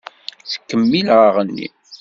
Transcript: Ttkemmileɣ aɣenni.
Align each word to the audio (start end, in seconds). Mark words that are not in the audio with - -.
Ttkemmileɣ 0.43 1.21
aɣenni. 1.29 1.67